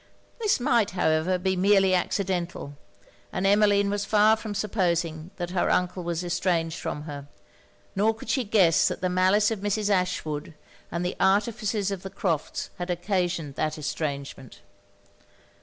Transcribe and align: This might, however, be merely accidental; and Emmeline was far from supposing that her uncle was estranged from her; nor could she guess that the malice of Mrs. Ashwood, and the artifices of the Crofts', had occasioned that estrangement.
This 0.39 0.59
might, 0.59 0.89
however, 0.97 1.37
be 1.37 1.55
merely 1.55 1.93
accidental; 1.93 2.75
and 3.31 3.45
Emmeline 3.45 3.91
was 3.91 4.03
far 4.03 4.35
from 4.35 4.55
supposing 4.55 5.29
that 5.35 5.51
her 5.51 5.69
uncle 5.69 6.03
was 6.03 6.23
estranged 6.23 6.79
from 6.79 7.03
her; 7.03 7.27
nor 7.95 8.15
could 8.15 8.27
she 8.27 8.43
guess 8.43 8.87
that 8.87 9.01
the 9.01 9.09
malice 9.09 9.51
of 9.51 9.59
Mrs. 9.59 9.91
Ashwood, 9.91 10.55
and 10.91 11.05
the 11.05 11.15
artifices 11.19 11.91
of 11.91 12.01
the 12.01 12.09
Crofts', 12.09 12.71
had 12.79 12.89
occasioned 12.89 13.53
that 13.57 13.77
estrangement. 13.77 14.61